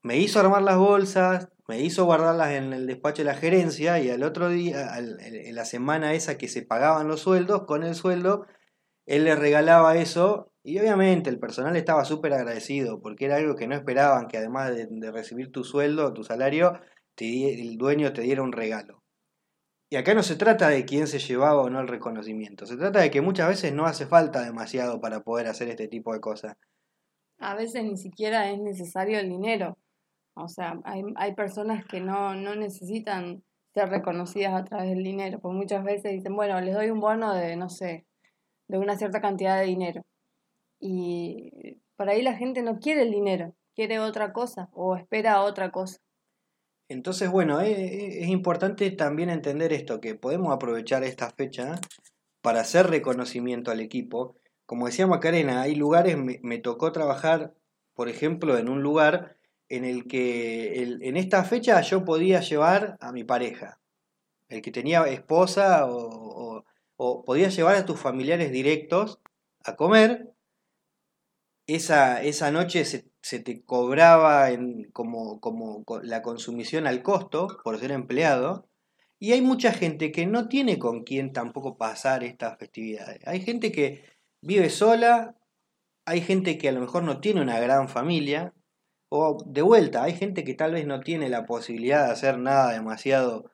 [0.02, 4.10] me hizo armar las bolsas, me hizo guardarlas en el despacho de la gerencia y
[4.10, 8.46] al otro día, en la semana esa que se pagaban los sueldos, con el sueldo,
[9.06, 13.68] él le regalaba eso y obviamente el personal estaba súper agradecido porque era algo que
[13.68, 16.80] no esperaban, que además de, recibir tu sueldo, tu salario,
[17.18, 18.99] el dueño te diera un regalo.
[19.92, 23.00] Y acá no se trata de quién se llevaba o no el reconocimiento, se trata
[23.00, 26.56] de que muchas veces no hace falta demasiado para poder hacer este tipo de cosas.
[27.40, 29.76] A veces ni siquiera es necesario el dinero.
[30.34, 33.42] O sea, hay, hay personas que no, no necesitan
[33.74, 37.34] ser reconocidas a través del dinero, porque muchas veces dicen, bueno, les doy un bono
[37.34, 38.06] de, no sé,
[38.68, 40.02] de una cierta cantidad de dinero.
[40.78, 45.72] Y por ahí la gente no quiere el dinero, quiere otra cosa o espera otra
[45.72, 45.98] cosa.
[46.90, 51.80] Entonces, bueno, es, eh, eh, es importante también entender esto, que podemos aprovechar esta fecha
[52.42, 54.34] para hacer reconocimiento al equipo.
[54.66, 57.54] Como decía Macarena, hay lugares, me, tocó trabajar,
[57.94, 59.36] por ejemplo, en un lugar
[59.68, 63.80] en el que en esta fecha yo podía llevar a mi pareja,
[64.48, 66.64] el que tenía esposa o,
[67.24, 69.20] podía llevar a tus familiares directos
[69.64, 70.32] a comer.
[71.68, 77.92] Esa, esa noche se, te cobraba en, como, como la consumición al costo por ser
[77.92, 78.66] empleado.
[79.18, 83.20] Y hay mucha gente que no tiene con quién tampoco pasar estas festividades.
[83.26, 84.04] Hay gente que
[84.40, 85.36] vive sola,
[86.06, 88.54] hay gente que a lo mejor no tiene una gran familia,
[89.10, 92.72] o de vuelta, hay gente que tal vez no tiene la posibilidad de hacer nada
[92.72, 93.50] demasiado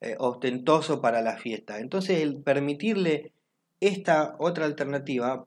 [0.00, 1.80] eh, ostentoso para la fiesta.
[1.80, 3.32] Entonces el permitirle
[3.80, 5.46] esta otra alternativa,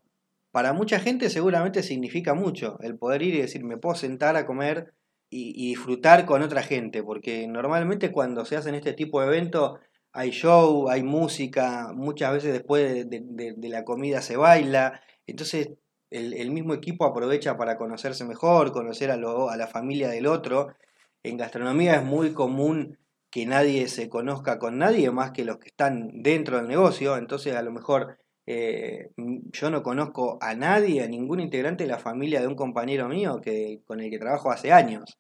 [0.54, 4.46] para mucha gente seguramente significa mucho, el poder ir y decir, me puedo sentar a
[4.46, 4.94] comer
[5.32, 9.80] y, disfrutar con otra gente, porque normalmente cuando se hacen este tipo de eventos
[10.12, 15.72] hay show, hay música, muchas veces después de la comida se baila, entonces
[16.12, 20.76] el, mismo equipo aprovecha para conocerse mejor, conocer a, a la familia del otro.
[21.24, 23.00] En gastronomía es muy común
[23.32, 27.56] que nadie se conozca con nadie más que los que están dentro del negocio, entonces
[27.56, 32.42] a lo mejor eh, yo no conozco a nadie, a ningún integrante de la familia
[32.42, 35.18] de un compañero mío que, con el que trabajo hace años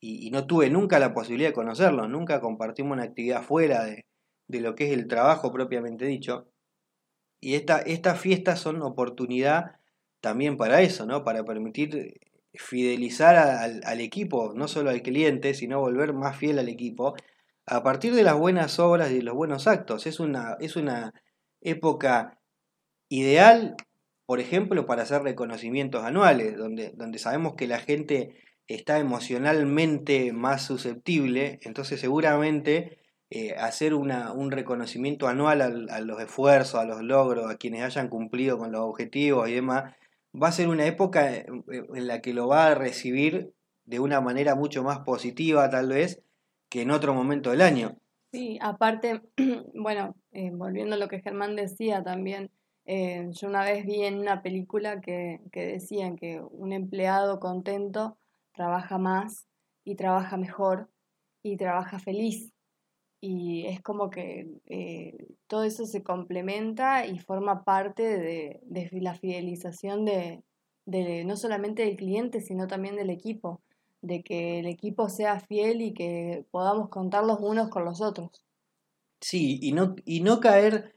[0.00, 4.04] y, no tuve nunca la posibilidad de conocerlo, nunca compartimos una actividad fuera de,
[4.48, 6.48] de lo que es el trabajo propiamente dicho.
[7.40, 9.76] Y esta, estas fiestas son oportunidad
[10.20, 11.24] también para eso, ¿no?
[11.24, 12.20] Para permitir
[12.54, 17.14] fidelizar al, equipo, no solo al cliente, sino volver más fiel al equipo,
[17.66, 20.06] a partir de las buenas obras y los buenos actos.
[20.06, 21.12] Es una, es una
[21.60, 22.38] época
[23.08, 23.76] ideal,
[24.26, 30.62] por ejemplo, para hacer reconocimientos anuales, donde, donde sabemos que la gente está emocionalmente más
[30.62, 32.98] susceptible, entonces seguramente
[33.30, 38.08] eh, hacer una, un reconocimiento anual a los esfuerzos, a los logros, a quienes hayan
[38.08, 39.94] cumplido con los objetivos y demás,
[40.40, 43.52] va a ser una época eh, en la que lo va a recibir
[43.84, 46.22] de una manera mucho más positiva tal vez
[46.68, 47.96] que en otro momento del año.
[48.32, 49.22] Sí, aparte,
[49.74, 52.50] bueno, eh, volviendo a lo que Germán decía también,
[52.86, 58.16] eh, yo una vez vi en una película que, que decían que un empleado contento
[58.52, 59.46] trabaja más
[59.84, 60.88] y trabaja mejor
[61.42, 62.52] y trabaja feliz.
[63.20, 70.04] Y es como que eh, todo eso se complementa y forma parte de, la fidelización
[70.04, 70.42] de,
[70.84, 73.62] de, no solamente del cliente, sino también del equipo,
[74.02, 78.44] de que el equipo sea fiel y que podamos contar los unos con los otros.
[79.20, 80.95] Sí, y no, y no caer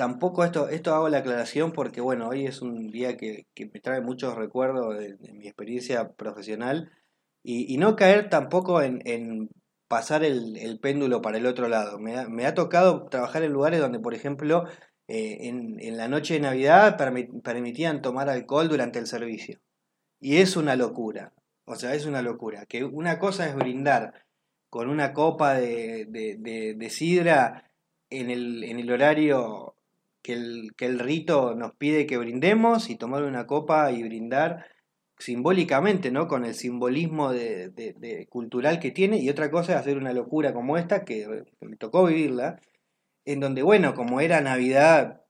[0.00, 4.00] tampoco esto, esto hago la aclaración porque bueno, hoy es un día que, me trae
[4.00, 6.90] muchos recuerdos de, mi experiencia profesional
[7.44, 9.50] y, no caer tampoco en,
[9.88, 11.98] pasar el, péndulo para el otro lado.
[11.98, 14.64] Me ha, tocado trabajar en lugares donde, por ejemplo,
[15.06, 16.96] eh, en, la noche de Navidad
[17.44, 19.60] permitían tomar alcohol durante el servicio.
[20.18, 21.34] Y es una locura.
[21.66, 22.64] O sea, es una locura.
[22.64, 24.24] Que una cosa es brindar
[24.70, 27.70] con una copa de, de, sidra
[28.08, 29.76] en el, en el horario
[30.22, 34.66] que el, que el, rito nos pide que brindemos y tomar una copa y brindar
[35.20, 36.28] simbólicamente, ¿no?
[36.28, 40.78] Con el simbolismo de, cultural que tiene y otra cosa es hacer una locura como
[40.78, 42.60] esta que, me tocó vivirla,
[43.24, 45.22] en donde, bueno, como era Navidad,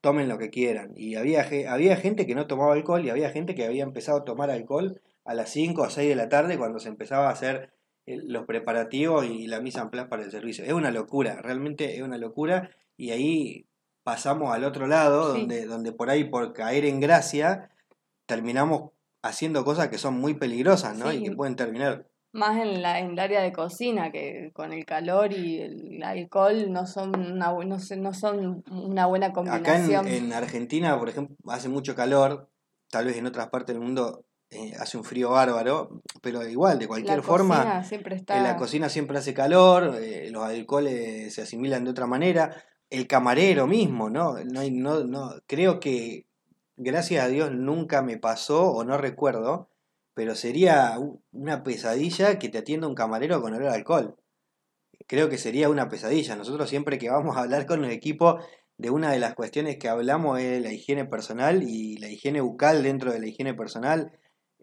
[0.00, 0.92] tomen lo que quieran.
[0.96, 4.24] Y había, había gente que no tomaba alcohol y había gente que había empezado a
[4.24, 7.72] tomar alcohol a las 5 o 6 de la tarde cuando se empezaba a hacer
[8.06, 10.64] los preparativos y la misa en place para el servicio.
[10.64, 12.70] Es una locura, realmente es una locura.
[12.96, 13.67] Y ahí
[14.08, 17.68] pasamos al otro lado, donde, donde por ahí, por caer en gracia,
[18.24, 18.92] terminamos
[19.22, 21.12] haciendo cosas que son muy peligrosas, ¿no?
[21.12, 22.06] Y que pueden terminar.
[22.32, 26.72] Más en, la, en el área de cocina, que con el calor y el alcohol
[26.72, 30.06] no son una, no, no son una buena combinación.
[30.06, 32.48] Acá en Argentina, por ejemplo, hace mucho calor,
[32.90, 36.88] tal vez en otras partes del mundo eh, hace un frío bárbaro, pero igual, de
[36.88, 38.40] cualquier forma, siempre está...
[38.40, 42.56] la cocina siempre hace calor, eh, los alcoholes se asimilan de otra manera,
[42.90, 44.42] el camarero mismo, ¿no?
[44.44, 46.26] No, no, no Creo que,
[46.76, 49.70] gracias a Dios, nunca me pasó o no recuerdo,
[50.14, 50.98] pero sería
[51.32, 54.16] una pesadilla que te atienda un camarero con olor a alcohol.
[55.06, 56.36] Creo que sería una pesadilla.
[56.36, 58.40] Nosotros siempre que vamos a hablar con el equipo
[58.78, 62.82] de una de las cuestiones que hablamos es la higiene personal y la higiene bucal
[62.82, 64.12] dentro de la higiene personal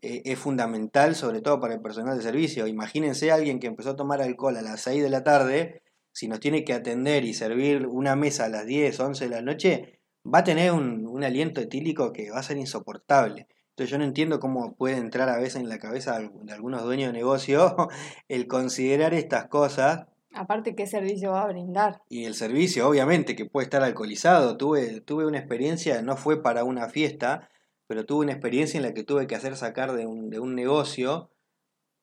[0.02, 2.68] eh, es fundamental, sobre todo para el personal de servicio.
[2.68, 5.82] Imagínense a alguien que empezó a tomar alcohol a las 6 de la tarde,
[6.16, 9.42] si nos tiene que atender y servir una mesa a las 10, 11 de la
[9.42, 13.48] noche, va a tener un, aliento etílico que va a ser insoportable.
[13.72, 17.12] Entonces yo no entiendo cómo puede entrar a veces en la cabeza de algunos dueños
[17.12, 17.76] de negocio
[18.30, 20.06] el considerar estas cosas.
[20.34, 22.02] Aparte, ¿qué servicio va a brindar?
[22.08, 24.56] Y el servicio, obviamente, que puede estar alcoholizado.
[24.56, 27.50] Tuve, tuve una experiencia, no fue para una fiesta,
[27.88, 30.56] pero tuve una experiencia en la que tuve que hacer sacar de un, de un
[30.56, 31.30] negocio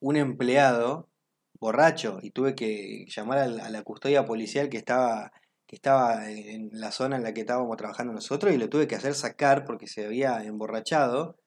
[0.03, 1.09] un empleado
[1.63, 5.33] borracho y tuve que llamar a la, custodia policial que estaba,
[5.67, 8.97] que estaba en la zona en la que estábamos trabajando nosotros y lo tuve que
[8.97, 11.39] hacer sacar porque se había emborrachado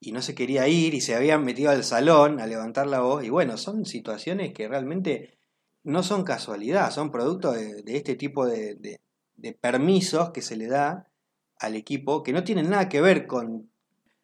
[0.00, 3.24] y no se quería ir y se había metido al salón a levantar la voz.
[3.24, 5.38] Y bueno, son situaciones que realmente
[5.84, 8.74] no son casualidad, son producto de, este tipo de,
[9.36, 11.08] de permisos que se le da
[11.58, 13.70] al equipo que no tienen nada que ver con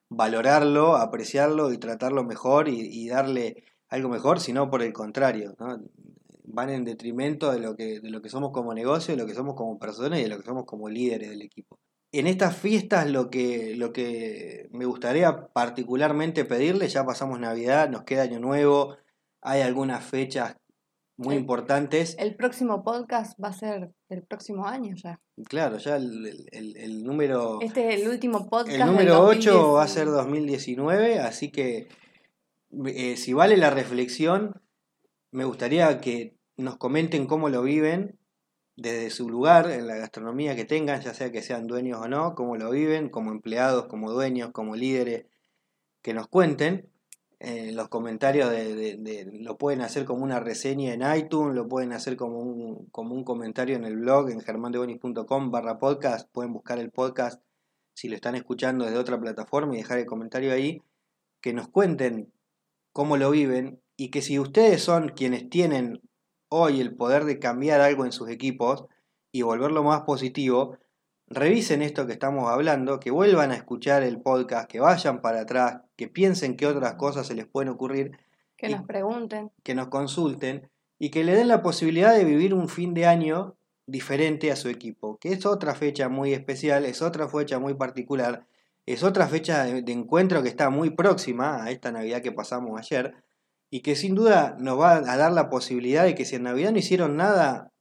[0.09, 5.55] valorarlo, apreciarlo y tratarlo mejor y, darle algo mejor, sino por el contrario,
[6.45, 9.35] van en detrimento de lo, que, de lo que somos como negocio, de lo que
[9.35, 11.79] somos como personas y de lo que somos como líderes del equipo.
[12.11, 18.05] En estas fiestas lo que, lo que me gustaría particularmente pedirle, ya pasamos Navidad, nos
[18.05, 18.97] queda Año Nuevo,
[19.43, 20.57] hay algunas fechas
[21.19, 22.17] muy importantes.
[22.19, 25.21] El próximo podcast va a ser el próximo año ya.
[25.49, 27.61] Claro, ya el, número...
[27.61, 28.79] Este es el último podcast.
[28.81, 31.89] El número 8 va a ser 2019, así que
[32.87, 34.61] eh, si vale la reflexión,
[35.31, 38.19] me gustaría que nos comenten cómo lo viven
[38.77, 42.35] desde su lugar, en la gastronomía que tengan, ya sea que sean dueños o no,
[42.37, 45.27] cómo lo viven, como empleados, como dueños, como líderes,
[46.01, 46.89] que nos cuenten.
[47.41, 52.17] En los comentarios de, lo pueden hacer como una reseña en iTunes, lo pueden hacer
[52.17, 56.91] como un, como un comentario en el blog en germandebonis.com barra podcast, pueden buscar el
[56.91, 57.43] podcast
[57.95, 60.83] si lo están escuchando desde otra plataforma y dejar el comentario ahí,
[61.41, 62.33] que nos cuenten
[62.99, 66.03] cómo lo viven y que si ustedes son quienes tienen
[66.49, 68.87] hoy el poder de cambiar algo en sus equipos
[69.31, 70.79] y volverlo más positivo,
[71.29, 75.83] revisen esto que estamos hablando, que vuelvan a escuchar el podcast, que vayan para atrás,
[75.95, 78.19] que piensen qué otras cosas se les pueden ocurrir.
[78.57, 79.53] Que nos pregunten.
[79.63, 80.69] Que nos consulten
[80.99, 83.55] y que le den la posibilidad de vivir un fin de año
[83.87, 88.45] diferente a su equipo, que es otra fecha muy especial, es otra fecha muy particular,
[88.93, 93.15] es otra fecha de, encuentro que está muy próxima a esta Navidad que pasamos ayer
[93.71, 96.73] y que sin duda nos va a dar la posibilidad de que si en Navidad
[96.73, 97.73] no hicieron nada,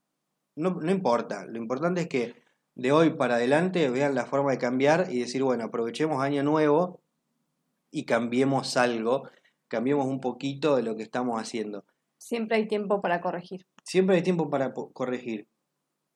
[0.56, 2.34] no, no importa, lo importante es que
[2.74, 7.00] de hoy para adelante vean la forma de cambiar y decir, bueno, aprovechemos año nuevo
[7.90, 9.28] y cambiemos algo
[9.68, 11.84] cambiemos un poquito de lo que estamos haciendo.
[12.16, 13.66] Siempre hay tiempo para corregir.
[13.84, 15.46] Siempre hay tiempo para corregir.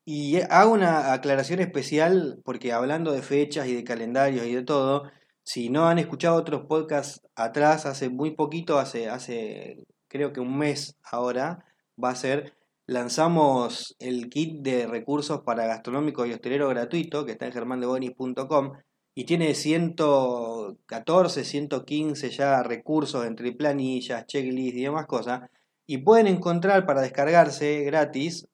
[0.05, 5.05] Y hago una aclaración especial porque hablando de fechas y de calendarios y de todo,
[5.45, 10.59] si no han escuchado otros podcasts atrás, hace muy poquito, hace, hace creo que un
[10.59, 11.65] mes ahora,
[12.03, 12.55] va a ser,
[12.87, 18.73] lanzamos el kit de recursos para gastronómico y hostelero gratuito, que está en germandebonis.com,
[19.15, 25.51] y tiene 114, 115 ya recursos entre planillas, checklists y demás cosas.
[25.87, 28.47] Y pueden encontrar para descargarse gratis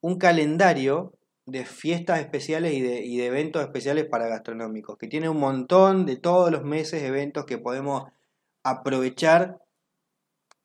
[0.00, 1.12] un calendario
[1.46, 6.50] de fiestas especiales y de, eventos especiales para gastronómicos, que tiene un montón de todos
[6.50, 8.04] los meses eventos que podemos
[8.62, 9.58] aprovechar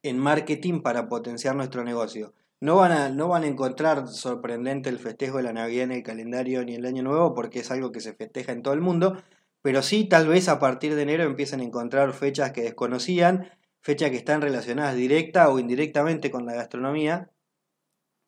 [0.03, 2.33] en marketing para potenciar nuestro negocio.
[2.61, 6.03] No van, a, no van a encontrar sorprendente el festejo de la Navidad en el
[6.03, 9.21] calendario ni el Año Nuevo porque es algo que se festeja en todo el mundo,
[9.61, 13.49] pero sí tal vez a partir de enero empiecen a encontrar fechas que desconocían,
[13.81, 17.31] fechas que están relacionadas directa o indirectamente con la gastronomía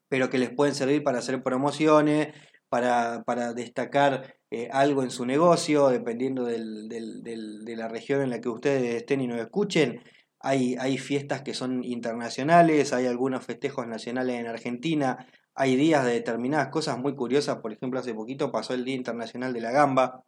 [0.09, 2.33] pero que les pueden servir para hacer promociones,
[2.69, 8.49] para, para destacar eh, algo en su negocio, dependiendo de la región en la que
[8.49, 10.01] ustedes estén y nos escuchen.
[10.39, 16.11] Hay, hay fiestas que son internacionales, hay algunos festejos nacionales en Argentina, hay días de
[16.11, 20.23] determinadas cosas muy curiosas, por ejemplo, hace poquito pasó el Día Internacional de la Gamba,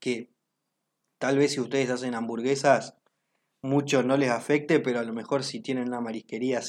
[0.00, 0.30] que
[1.18, 2.96] tal vez si ustedes hacen hamburguesas,
[3.60, 6.62] mucho no les afecte, pero a lo mejor si tienen una marisquería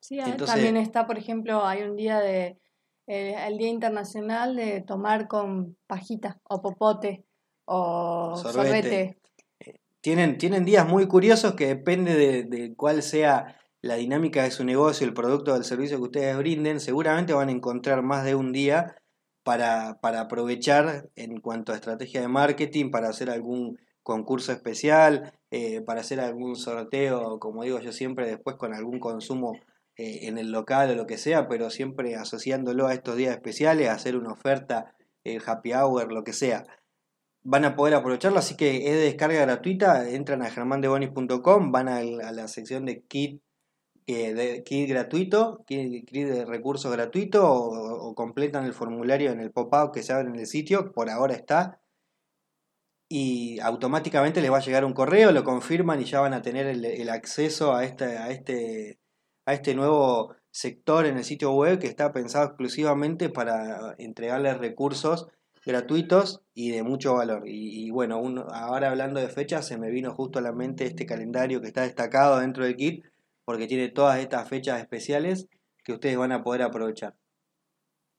[0.00, 2.58] sí, Sí, también está, por ejemplo, hay un día de,
[3.06, 7.24] eh, el Día Internacional de tomar con pajita o popote
[7.64, 9.18] o sorbete.
[9.60, 14.50] Eh, tienen, tienen días muy curiosos que depende de, de cuál sea la dinámica de
[14.50, 18.24] su negocio, el producto o el servicio que ustedes brinden, seguramente van a encontrar más
[18.24, 18.96] de un día
[19.42, 25.80] para, para aprovechar en cuanto a estrategia de marketing, para hacer algún concurso especial, eh,
[25.80, 29.52] para hacer algún sorteo, como digo yo siempre, después con algún consumo
[29.96, 33.88] eh, en el local o lo que sea, pero siempre asociándolo a estos días especiales,
[33.88, 36.64] hacer una oferta, el happy hour, lo que sea.
[37.42, 40.08] Van a poder aprovecharlo, así que es de descarga gratuita.
[40.08, 43.42] Entran a germandebonis.com, van a, la sección de kit,
[44.06, 50.02] eh, kit gratuito, kit, de recursos gratuito, o, completan el formulario en el pop-up que
[50.02, 51.80] se abre en el sitio, por ahora está.
[53.08, 56.66] Y automáticamente les va a llegar un correo, lo confirman y ya van a tener
[56.66, 59.00] el, acceso a este, a este
[59.46, 65.28] a este nuevo sector en el sitio web que está pensado exclusivamente para entregarles recursos
[65.64, 67.42] gratuitos y de mucho valor.
[67.46, 68.20] Y, bueno,
[68.52, 71.82] ahora hablando de fechas, se me vino justo a la mente este calendario que está
[71.82, 73.04] destacado dentro del kit,
[73.44, 75.48] porque tiene todas estas fechas especiales
[75.84, 77.14] que ustedes van a poder aprovechar.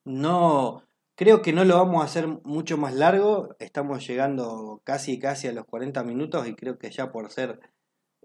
[0.03, 0.83] No,
[1.15, 5.53] creo que no lo vamos a hacer mucho más largo, estamos llegando casi casi a
[5.53, 7.59] los 40 minutos y creo que ya por ser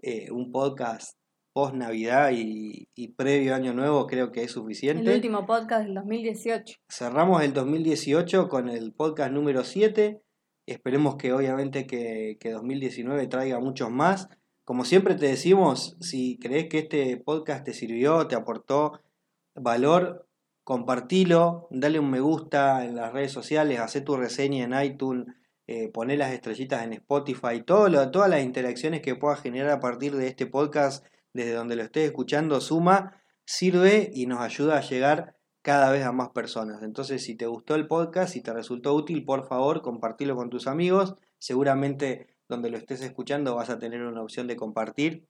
[0.01, 1.17] eh, un podcast
[1.57, 5.09] post Navidad y, previo Año Nuevo creo que es suficiente.
[5.09, 6.77] El último podcast del 2018.
[6.87, 10.21] Cerramos el 2018 con el podcast número 7.
[10.67, 14.29] Esperemos que obviamente que, que 2019 traiga muchos más.
[14.65, 19.01] Como siempre te decimos, si crees que este podcast te sirvió, te aportó
[19.55, 20.27] valor,
[20.63, 25.25] compartilo, dale un me gusta en las redes sociales, haz tu reseña en iTunes,
[25.65, 30.27] eh, las estrellitas en Spotify, todo todas las interacciones que puedas generar a partir de
[30.27, 31.03] este podcast
[31.37, 36.11] desde donde lo estés escuchando suma, sirve y nos ayuda a llegar cada vez a
[36.11, 36.81] más personas.
[36.81, 40.65] Entonces, si te gustó el podcast, si te resultó útil, por favor, compartilo con tus
[40.65, 41.15] amigos.
[41.37, 45.27] Seguramente donde lo estés escuchando vas a tener una opción de compartir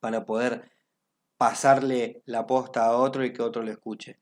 [0.00, 0.70] para poder
[1.38, 4.18] pasarle la posta a otro y que otro lo escuche.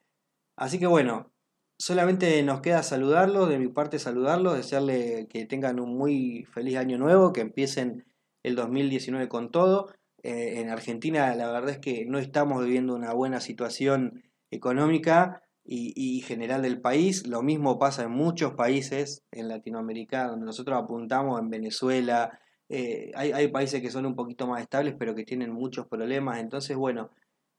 [0.56, 1.32] Así que bueno,
[1.78, 6.98] solamente nos queda saludarlos, de mi parte saludarlos, desearle que tengan un muy feliz año
[6.98, 8.06] nuevo, que empiecen
[8.42, 9.92] el 2019 con todo.
[10.26, 16.20] Eh, en Argentina la verdad es que no estamos viviendo una buena situación económica y,
[16.22, 17.28] general del país.
[17.28, 22.40] Lo mismo pasa en muchos países en Latinoamérica, donde nosotros apuntamos en Venezuela.
[22.68, 26.40] Eh, hay, hay países que son un poquito más estables, pero que tienen muchos problemas.
[26.40, 27.12] Entonces, bueno,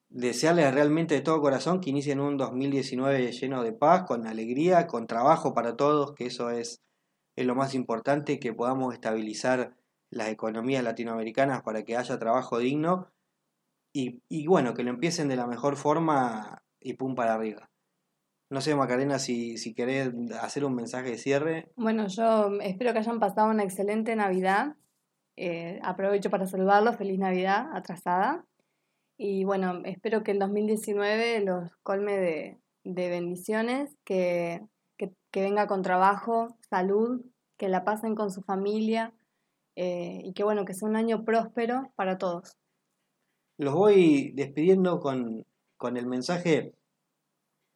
[0.09, 5.07] desearles realmente de todo corazón que inicien un 2019 lleno de paz, con alegría, con
[5.07, 6.82] trabajo para todos, que eso es,
[7.38, 9.78] es lo más importante, que podamos estabilizar
[10.10, 13.12] las economías latinoamericanas para que haya trabajo digno
[13.93, 17.72] y, bueno, que lo empiecen de la mejor forma y pum para arriba.
[18.49, 21.72] No sé, Macarena, si, si querés hacer un mensaje de cierre.
[21.76, 24.76] Bueno, yo espero que hayan pasado una excelente Navidad.
[25.36, 26.95] Eh, aprovecho para saludarlos.
[26.95, 28.45] Feliz Navidad atrasada.
[29.18, 34.62] Y bueno, espero que el 2019 los colme de, de bendiciones, que,
[34.97, 37.26] que venga con trabajo, salud,
[37.58, 39.14] que la pasen con su familia,
[39.80, 42.58] eh, y que bueno, que sea un año próspero para todos.
[43.60, 45.46] Los voy despidiendo con,
[45.78, 46.74] con el mensaje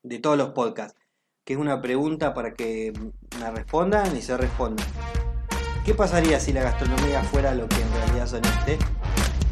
[0.01, 0.99] de todos los podcasts,
[1.45, 2.91] que es una pregunta para que
[3.39, 4.87] me respondan y se respondan.
[5.85, 8.79] ¿Qué pasaría si la gastronomía fuera lo que en realidad son este?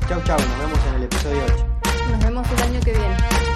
[0.07, 1.67] Chau chau, nos vemos en el episodio 8.
[2.11, 3.48] Nos vemos el año que viene.